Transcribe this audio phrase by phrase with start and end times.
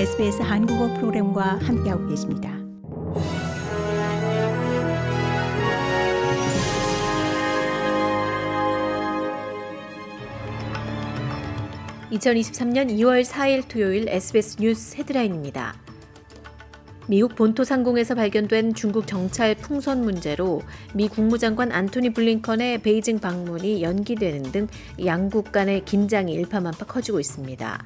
[0.00, 2.56] SBS 한국어 프로그램과 함께하고 계십니다.
[12.12, 15.74] (2023년 2월 4일) 토요일 SBS 뉴스 헤드라인입니다.
[17.06, 20.62] 미국 본토 상공에서 발견된 중국 정찰 풍선 문제로
[20.94, 24.66] 미 국무장관 안토니 블링컨의 베이징 방문이 연기되는 등
[25.04, 27.84] 양국 간의 긴장이 일파만파 커지고 있습니다.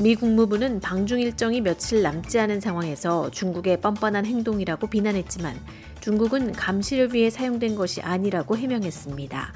[0.00, 5.54] 미 국무부는 방중 일정이 며칠 남지 않은 상황에서 중국의 뻔뻔한 행동이라고 비난했지만
[6.00, 9.52] 중국은 감시를 위해 사용된 것이 아니라고 해명했습니다.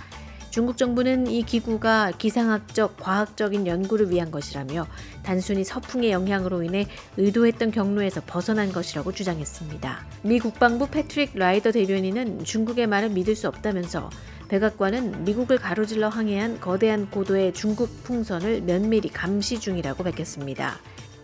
[0.51, 4.87] 중국 정부는 이 기구가 기상학적, 과학적인 연구를 위한 것이라며
[5.23, 10.07] 단순히 서풍의 영향으로 인해 의도했던 경로에서 벗어난 것이라고 주장했습니다.
[10.23, 14.09] 미 국방부 패트릭 라이더 대변인은 중국의 말을 믿을 수 없다면서
[14.49, 20.79] 백악관은 미국을 가로질러 항해한 거대한 고도의 중국 풍선을 면밀히 감시 중이라고 밝혔습니다.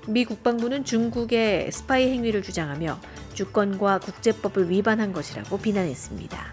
[0.08, 2.98] 미 국방부는 중국의 스파이 행위를 주장하며
[3.34, 6.52] 주권과 국제법을 위반한 것이라고 비난했습니다.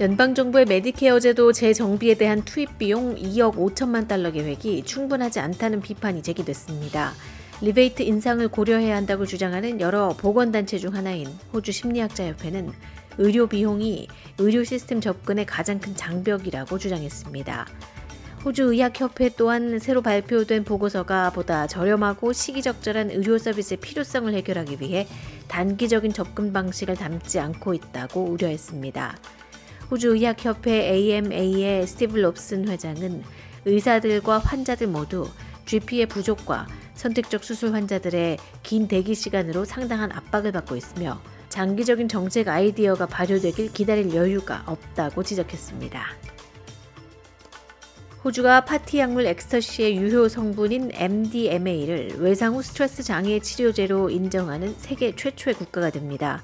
[0.00, 7.12] 연방정부의 메디케어 제도 재정비에 대한 투입 비용 2억 5천만 달러 계획이 충분하지 않다는 비판이 제기됐습니다.
[7.60, 12.72] 리베이트 인상을 고려해야 한다고 주장하는 여러 보건단체 중 하나인 호주 심리학자협회는
[13.18, 14.08] 의료 비용이
[14.38, 17.66] 의료 시스템 접근의 가장 큰 장벽이라고 주장했습니다.
[18.44, 25.06] 호주 의학협회 또한 새로 발표된 보고서가 보다 저렴하고 시기적절한 의료 서비스의 필요성을 해결하기 위해
[25.48, 29.18] 단기적인 접근 방식을 담지 않고 있다고 우려했습니다.
[29.90, 33.22] 호주 의학협회 AMA의 스티브 롭슨 회장은
[33.66, 35.28] 의사들과 환자들 모두
[35.66, 43.06] GP의 부족과 선택적 수술 환자들의 긴 대기 시간으로 상당한 압박을 받고 있으며 장기적인 정책 아이디어가
[43.06, 46.02] 발효되길 기다릴 여유가 없다고 지적했습니다.
[48.24, 55.54] 호주가 파티 약물 엑스터시의 유효 성분인 MDMA를 외상 후 스트레스 장애 치료제로 인정하는 세계 최초의
[55.54, 56.42] 국가가 됩니다.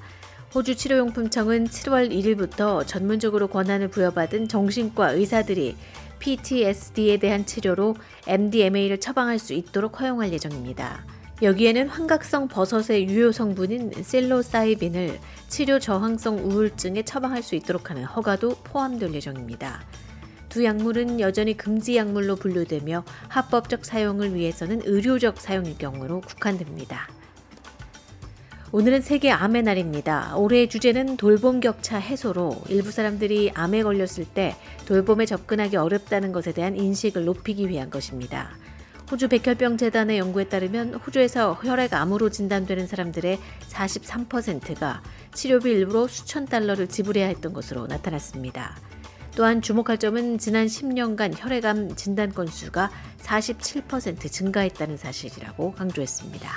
[0.55, 5.77] 호주 치료용품청은 7월 1일부터 전문적으로 권한을 부여받은 정신과 의사들이
[6.19, 7.95] PTSD에 대한 치료로
[8.27, 11.05] MDMA를 처방할 수 있도록 허용할 예정입니다.
[11.43, 19.13] 여기에는 환각성 버섯의 유효 성분인 실로사이빈을 치료 저항성 우울증에 처방할 수 있도록 하는 허가도 포함될
[19.13, 19.83] 예정입니다.
[20.49, 27.07] 두 약물은 여전히 금지 약물로 분류되며 합법적 사용을 위해서는 의료적 사용일 경우로 국한됩니다.
[28.73, 30.37] 오늘은 세계 암의 날입니다.
[30.37, 36.77] 올해의 주제는 돌봄 격차 해소로 일부 사람들이 암에 걸렸을 때 돌봄에 접근하기 어렵다는 것에 대한
[36.77, 38.57] 인식을 높이기 위한 것입니다.
[39.11, 43.39] 호주 백혈병 재단의 연구에 따르면 호주에서 혈액암으로 진단되는 사람들의
[43.71, 45.03] 43%가
[45.33, 48.77] 치료비 일부로 수천 달러를 지불해야 했던 것으로 나타났습니다.
[49.37, 56.51] 또한 주목할 점은 지난 10년간 혈액암 진단 건수가 47% 증가했다는 사실이라고 강조했습니다.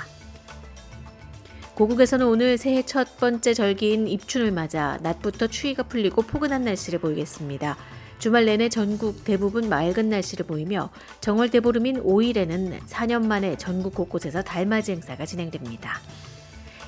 [1.74, 7.76] 고국에서는 오늘 새해 첫 번째 절기인 입춘을 맞아 낮부터 추위가 풀리고 포근한 날씨를 보이겠습니다.
[8.20, 10.90] 주말 내내 전국 대부분 맑은 날씨를 보이며
[11.22, 15.98] 정월 대보름인 5일에는 4년 만에 전국 곳곳에서 달맞이 행사가 진행됩니다.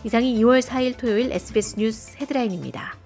[0.04, 2.98] 이상이 2월 4일 토요일 SBS 뉴스 헤드라인입니다.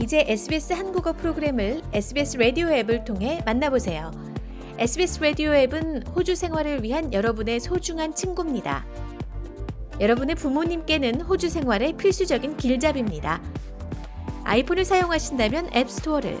[0.00, 4.12] 이제 SBS 한국어 프로그램을 SBS 라디오 앱을 통해 만나보세요.
[4.78, 8.86] SBS 라디오 앱은 호주 생활을 위한 여러분의 소중한 친구입니다.
[10.00, 13.40] 여러분의 부모님께는 호주 생활의 필수적인 길잡이입니다.
[14.44, 16.38] 아이폰을 사용하신다면 앱스토어를,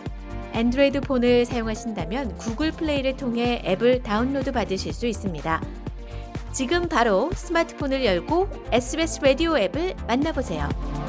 [0.54, 5.62] 안드로이드 폰을 사용하신다면 구글 플레이를 통해 앱을 다운로드 받으실 수 있습니다.
[6.52, 10.99] 지금 바로 스마트폰을 열고 SBS 라디오 앱을 만나보세요.